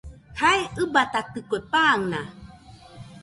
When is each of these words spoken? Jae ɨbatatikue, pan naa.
Jae 0.39 0.61
ɨbatatikue, 0.83 1.57
pan 1.71 1.99
naa. 2.11 2.27